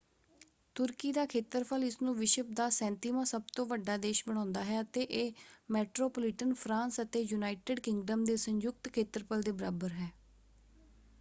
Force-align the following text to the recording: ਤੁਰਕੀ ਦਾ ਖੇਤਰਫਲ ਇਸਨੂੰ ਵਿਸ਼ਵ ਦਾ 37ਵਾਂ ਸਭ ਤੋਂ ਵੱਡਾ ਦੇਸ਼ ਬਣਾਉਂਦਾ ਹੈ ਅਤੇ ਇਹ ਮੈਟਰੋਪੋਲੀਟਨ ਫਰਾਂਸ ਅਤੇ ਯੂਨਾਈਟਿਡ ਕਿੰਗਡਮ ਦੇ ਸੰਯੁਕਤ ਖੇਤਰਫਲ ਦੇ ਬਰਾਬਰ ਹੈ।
ਤੁਰਕੀ 0.75 1.11
ਦਾ 1.11 1.25
ਖੇਤਰਫਲ 1.25 1.83
ਇਸਨੂੰ 1.83 2.13
ਵਿਸ਼ਵ 2.15 2.45
ਦਾ 2.53 2.69
37ਵਾਂ 2.71 3.25
ਸਭ 3.25 3.41
ਤੋਂ 3.55 3.65
ਵੱਡਾ 3.65 3.97
ਦੇਸ਼ 3.97 4.23
ਬਣਾਉਂਦਾ 4.27 4.63
ਹੈ 4.63 4.81
ਅਤੇ 4.81 5.01
ਇਹ 5.17 5.31
ਮੈਟਰੋਪੋਲੀਟਨ 5.69 6.53
ਫਰਾਂਸ 6.53 6.99
ਅਤੇ 7.01 7.21
ਯੂਨਾਈਟਿਡ 7.21 7.79
ਕਿੰਗਡਮ 7.79 8.23
ਦੇ 8.23 8.37
ਸੰਯੁਕਤ 8.37 8.89
ਖੇਤਰਫਲ 8.89 9.41
ਦੇ 9.41 9.51
ਬਰਾਬਰ 9.51 9.91
ਹੈ। 9.91 10.09